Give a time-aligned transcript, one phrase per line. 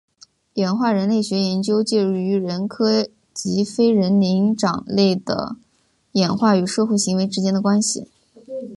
[0.55, 5.57] 演化人类学研究介于人科及非人灵长类的
[6.13, 8.07] 演化与社会行为之间的关系。